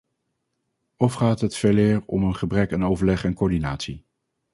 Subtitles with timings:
[0.97, 4.05] Of gaat het veeleer om een gebrek aan overleg en coördinatie?